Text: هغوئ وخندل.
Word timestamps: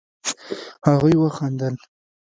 هغوئ 0.85 1.15
وخندل. 1.19 1.75